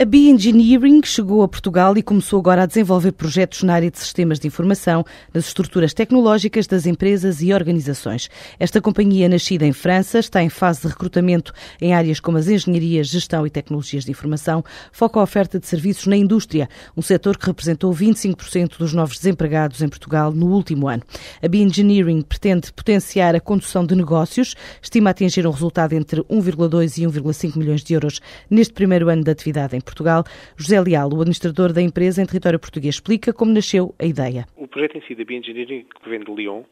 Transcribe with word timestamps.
A 0.00 0.04
B-Engineering 0.04 1.00
chegou 1.04 1.42
a 1.42 1.48
Portugal 1.48 1.98
e 1.98 2.04
começou 2.04 2.38
agora 2.38 2.62
a 2.62 2.66
desenvolver 2.66 3.10
projetos 3.10 3.64
na 3.64 3.74
área 3.74 3.90
de 3.90 3.98
sistemas 3.98 4.38
de 4.38 4.46
informação, 4.46 5.04
nas 5.34 5.48
estruturas 5.48 5.92
tecnológicas 5.92 6.68
das 6.68 6.86
empresas 6.86 7.42
e 7.42 7.52
organizações. 7.52 8.30
Esta 8.60 8.80
companhia, 8.80 9.28
nascida 9.28 9.66
em 9.66 9.72
França, 9.72 10.20
está 10.20 10.40
em 10.40 10.48
fase 10.48 10.82
de 10.82 10.86
recrutamento 10.86 11.52
em 11.80 11.94
áreas 11.94 12.20
como 12.20 12.38
as 12.38 12.46
engenharias, 12.46 13.08
gestão 13.08 13.44
e 13.44 13.50
tecnologias 13.50 14.04
de 14.04 14.12
informação, 14.12 14.64
foca 14.92 15.18
a 15.18 15.22
oferta 15.24 15.58
de 15.58 15.66
serviços 15.66 16.06
na 16.06 16.16
indústria, 16.16 16.68
um 16.96 17.02
setor 17.02 17.36
que 17.36 17.46
representou 17.46 17.92
25% 17.92 18.78
dos 18.78 18.92
novos 18.92 19.16
desempregados 19.16 19.82
em 19.82 19.88
Portugal 19.88 20.30
no 20.30 20.46
último 20.46 20.86
ano. 20.86 21.02
A 21.42 21.48
B-Engineering 21.48 22.22
pretende 22.22 22.72
potenciar 22.72 23.34
a 23.34 23.40
condução 23.40 23.84
de 23.84 23.96
negócios, 23.96 24.54
estima 24.80 25.10
atingir 25.10 25.44
um 25.44 25.50
resultado 25.50 25.94
entre 25.94 26.22
1,2 26.22 26.98
e 26.98 27.04
1,5 27.04 27.56
milhões 27.56 27.82
de 27.82 27.94
euros 27.94 28.20
neste 28.48 28.72
primeiro 28.72 29.08
ano 29.08 29.24
de 29.24 29.30
atividade 29.32 29.74
em 29.74 29.80
Portugal. 29.88 30.24
José 30.56 30.80
Leal, 30.80 31.08
o 31.08 31.20
administrador 31.20 31.72
da 31.72 31.82
empresa 31.82 32.22
em 32.22 32.26
território 32.26 32.58
português, 32.58 32.96
explica 32.96 33.32
como 33.32 33.52
nasceu 33.52 33.94
a 33.98 34.04
ideia. 34.04 34.46
O 34.56 34.68
projeto 34.68 34.98
em 34.98 35.02
si 35.02 35.14
da 35.14 35.24
Bioengineering, 35.24 35.86
que 36.02 36.08
vem 36.08 36.20
de 36.20 36.32
Lyon, 36.32 36.62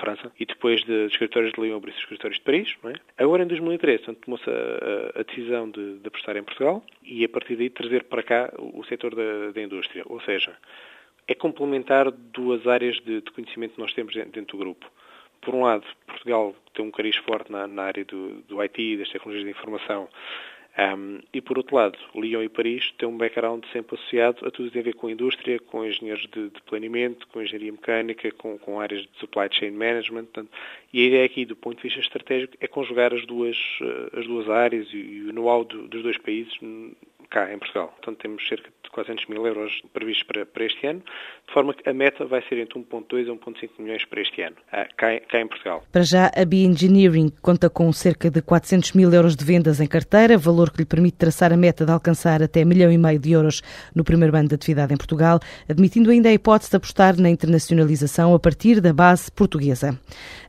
França, 0.00 0.32
e 0.40 0.46
depois 0.46 0.82
de, 0.84 1.06
escritórios 1.06 1.52
de 1.52 1.60
Lyon 1.60 1.76
abrir-se 1.76 1.98
escritórios 1.98 2.38
de 2.38 2.44
Paris. 2.44 2.74
É? 2.84 3.22
Agora, 3.22 3.42
em 3.42 3.46
2013, 3.46 4.14
tomou-se 4.16 4.48
a, 4.48 5.20
a, 5.20 5.22
decisão 5.22 5.70
de, 5.70 5.98
de 5.98 6.08
apostar 6.08 6.36
em 6.36 6.42
Portugal 6.42 6.82
e, 7.02 7.24
a 7.24 7.28
partir 7.28 7.56
daí, 7.56 7.68
trazer 7.68 8.04
para 8.04 8.22
cá 8.22 8.52
o, 8.58 8.80
o 8.80 8.84
setor 8.84 9.14
da, 9.14 9.52
da, 9.52 9.62
indústria. 9.62 10.02
Ou 10.06 10.20
seja, 10.22 10.56
é 11.28 11.34
complementar 11.34 12.10
duas 12.10 12.66
áreas 12.66 12.96
de, 13.00 13.20
de 13.20 13.30
conhecimento 13.32 13.74
que 13.74 13.80
nós 13.80 13.92
temos 13.92 14.14
dentro, 14.14 14.32
dentro, 14.32 14.56
do 14.56 14.64
grupo. 14.64 14.90
Por 15.42 15.54
um 15.54 15.62
lado, 15.62 15.84
Portugal 16.06 16.54
tem 16.74 16.84
um 16.84 16.90
cariz 16.90 17.16
forte 17.16 17.52
na, 17.52 17.66
na 17.66 17.82
área 17.82 18.04
do, 18.04 18.42
do 18.48 18.62
IT, 18.62 18.96
das 18.96 19.10
tecnologias 19.10 19.44
de 19.44 19.50
informação, 19.50 20.08
um, 20.78 21.20
e 21.32 21.40
por 21.40 21.56
outro 21.56 21.74
lado, 21.74 21.98
Lyon 22.14 22.42
e 22.42 22.50
Paris 22.50 22.92
têm 22.98 23.08
um 23.08 23.16
background 23.16 23.64
sempre 23.72 23.96
associado 23.96 24.46
a 24.46 24.50
tudo 24.50 24.66
que 24.66 24.72
tem 24.74 24.82
a 24.82 24.84
ver 24.84 24.94
com 24.94 25.06
a 25.06 25.12
indústria, 25.12 25.58
com 25.58 25.82
engenheiros 25.82 26.28
de, 26.30 26.50
de 26.50 26.62
planeamento, 26.62 27.26
com 27.28 27.40
engenharia 27.40 27.72
mecânica, 27.72 28.30
com, 28.32 28.58
com, 28.58 28.78
áreas 28.78 29.02
de 29.02 29.08
supply 29.18 29.48
chain 29.50 29.70
management. 29.70 30.24
Portanto, 30.24 30.50
e 30.92 31.00
a 31.00 31.06
ideia 31.06 31.24
aqui, 31.24 31.46
do 31.46 31.56
ponto 31.56 31.76
de 31.78 31.82
vista 31.84 32.00
estratégico, 32.00 32.54
é 32.60 32.66
conjugar 32.66 33.14
as 33.14 33.24
duas, 33.24 33.56
eh, 33.80 34.20
as 34.20 34.26
duas 34.26 34.50
áreas 34.50 34.86
e, 34.92 34.98
e 34.98 35.22
o 35.22 35.32
know-how 35.32 35.64
do, 35.64 35.88
dos 35.88 36.02
dois 36.02 36.18
países 36.18 36.52
cá 37.30 37.52
em 37.52 37.58
Portugal. 37.58 37.88
Portanto, 37.88 38.18
temos 38.18 38.46
cerca 38.48 38.68
de 38.82 38.90
400 38.90 39.26
mil 39.26 39.46
euros 39.46 39.82
previstos 39.92 40.26
para, 40.26 40.46
para 40.46 40.64
este 40.64 40.86
ano, 40.86 41.02
de 41.46 41.52
forma 41.52 41.74
que 41.74 41.88
a 41.88 41.92
meta 41.92 42.24
vai 42.24 42.42
ser 42.48 42.58
entre 42.58 42.78
1,2 42.78 43.28
a 43.28 43.50
1,5 43.50 43.70
milhões 43.78 44.04
para 44.04 44.20
este 44.20 44.42
ano, 44.42 44.56
ah, 44.72 44.86
cá, 44.96 45.20
cá 45.20 45.40
em 45.40 45.46
Portugal. 45.46 45.84
Para 45.92 46.02
já, 46.02 46.30
a 46.34 46.44
B-Engineering 46.44 47.30
conta 47.42 47.68
com 47.68 47.92
cerca 47.92 48.30
de 48.30 48.40
400 48.40 48.92
mil 48.92 49.12
euros 49.12 49.36
de 49.36 49.44
vendas 49.44 49.80
em 49.80 49.86
carteira, 49.86 50.38
valor 50.38 50.70
que 50.70 50.78
lhe 50.78 50.86
permite 50.86 51.16
traçar 51.16 51.52
a 51.52 51.56
meta 51.56 51.84
de 51.84 51.92
alcançar 51.92 52.42
até 52.42 52.64
milhão 52.64 52.90
e 52.90 52.98
meio 52.98 53.18
de 53.18 53.32
euros 53.32 53.62
no 53.94 54.04
primeiro 54.04 54.36
ano 54.36 54.48
de 54.48 54.54
atividade 54.54 54.94
em 54.94 54.96
Portugal, 54.96 55.40
admitindo 55.68 56.10
ainda 56.10 56.28
a 56.28 56.32
hipótese 56.32 56.70
de 56.70 56.76
apostar 56.76 57.20
na 57.20 57.28
internacionalização 57.28 58.34
a 58.34 58.38
partir 58.38 58.80
da 58.80 58.92
base 58.92 59.30
portuguesa. 59.30 59.98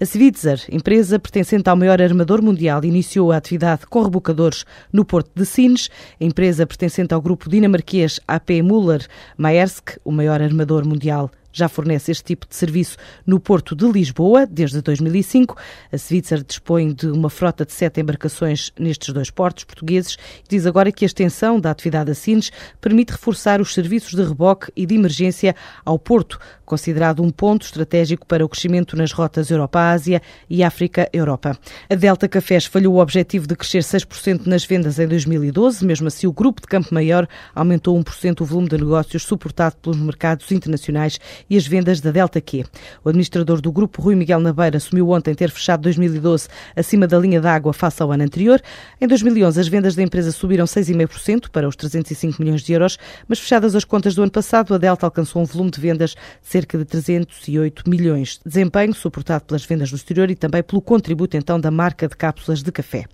A 0.00 0.04
Svitzer, 0.04 0.60
empresa 0.70 1.18
pertencente 1.18 1.68
ao 1.68 1.76
maior 1.76 2.02
armador 2.02 2.42
mundial, 2.42 2.84
iniciou 2.84 3.32
a 3.32 3.36
atividade 3.36 3.86
com 3.86 4.02
rebocadores 4.02 4.64
no 4.92 5.04
Porto 5.04 5.30
de 5.34 5.46
Sines. 5.46 5.88
A 6.20 6.24
empresa 6.24 6.63
pertencente 6.66 7.14
ao 7.14 7.20
grupo 7.20 7.48
dinamarquês 7.48 8.20
AP 8.26 8.50
Muller 8.62 9.06
Maersk, 9.36 9.98
o 10.04 10.12
maior 10.12 10.40
armador 10.42 10.86
mundial 10.86 11.30
já 11.54 11.68
fornece 11.68 12.10
este 12.10 12.24
tipo 12.24 12.46
de 12.48 12.56
serviço 12.56 12.98
no 13.24 13.38
Porto 13.38 13.76
de 13.76 13.86
Lisboa 13.86 14.44
desde 14.44 14.82
2005. 14.82 15.56
A 15.92 15.96
Svitzer 15.96 16.42
dispõe 16.42 16.92
de 16.92 17.06
uma 17.06 17.30
frota 17.30 17.64
de 17.64 17.72
sete 17.72 18.00
embarcações 18.00 18.72
nestes 18.76 19.14
dois 19.14 19.30
portos 19.30 19.62
portugueses 19.62 20.18
e 20.44 20.48
diz 20.48 20.66
agora 20.66 20.90
que 20.90 21.04
a 21.04 21.06
extensão 21.06 21.60
da 21.60 21.70
atividade 21.70 22.10
a 22.10 22.14
Sines 22.14 22.50
permite 22.80 23.12
reforçar 23.12 23.60
os 23.60 23.72
serviços 23.72 24.14
de 24.14 24.22
reboque 24.24 24.72
e 24.74 24.84
de 24.84 24.96
emergência 24.96 25.54
ao 25.84 25.98
Porto, 25.98 26.40
considerado 26.74 27.22
um 27.22 27.30
ponto 27.30 27.64
estratégico 27.66 28.26
para 28.26 28.44
o 28.44 28.48
crescimento 28.48 28.96
nas 28.96 29.12
rotas 29.12 29.48
Europa-Ásia 29.48 30.20
e 30.50 30.64
África-Europa. 30.64 31.56
A 31.88 31.94
Delta 31.94 32.26
Cafés 32.26 32.66
falhou 32.66 32.94
o 32.94 32.98
objetivo 32.98 33.46
de 33.46 33.54
crescer 33.54 33.78
6% 33.78 34.46
nas 34.46 34.64
vendas 34.64 34.98
em 34.98 35.06
2012, 35.06 35.86
mesmo 35.86 36.08
assim 36.08 36.26
o 36.26 36.32
grupo 36.32 36.60
de 36.60 36.66
Campo 36.66 36.92
Maior 36.92 37.28
aumentou 37.54 37.96
1% 37.96 38.40
o 38.40 38.44
volume 38.44 38.68
de 38.68 38.76
negócios 38.76 39.22
suportado 39.22 39.76
pelos 39.76 39.96
mercados 39.96 40.50
internacionais 40.50 41.20
e 41.48 41.56
as 41.56 41.64
vendas 41.64 42.00
da 42.00 42.10
Delta 42.10 42.40
Q. 42.40 42.64
O 43.04 43.08
administrador 43.08 43.60
do 43.60 43.70
grupo, 43.70 44.02
Rui 44.02 44.16
Miguel 44.16 44.40
Nabeira, 44.40 44.78
assumiu 44.78 45.10
ontem 45.10 45.32
ter 45.32 45.52
fechado 45.52 45.82
2012 45.82 46.48
acima 46.74 47.06
da 47.06 47.16
linha 47.20 47.40
d'água 47.40 47.72
face 47.72 48.02
ao 48.02 48.10
ano 48.10 48.24
anterior. 48.24 48.60
Em 49.00 49.06
2011, 49.06 49.60
as 49.60 49.68
vendas 49.68 49.94
da 49.94 50.02
empresa 50.02 50.32
subiram 50.32 50.64
6,5% 50.64 51.50
para 51.52 51.68
os 51.68 51.76
305 51.76 52.42
milhões 52.42 52.62
de 52.62 52.72
euros, 52.72 52.98
mas 53.28 53.38
fechadas 53.38 53.76
as 53.76 53.84
contas 53.84 54.16
do 54.16 54.22
ano 54.22 54.32
passado, 54.32 54.74
a 54.74 54.78
Delta 54.78 55.06
alcançou 55.06 55.40
um 55.40 55.44
volume 55.44 55.70
de 55.70 55.80
vendas 55.80 56.16
de 56.42 56.48
cerca 56.64 56.78
de 56.78 56.84
308 56.84 57.88
milhões. 57.88 58.40
Desempenho 58.44 58.94
suportado 58.94 59.44
pelas 59.44 59.64
vendas 59.64 59.90
no 59.90 59.96
exterior 59.96 60.30
e 60.30 60.34
também 60.34 60.62
pelo 60.62 60.80
contributo 60.80 61.36
então 61.36 61.60
da 61.60 61.70
marca 61.70 62.08
de 62.08 62.16
cápsulas 62.16 62.62
de 62.62 62.72
café. 62.72 63.04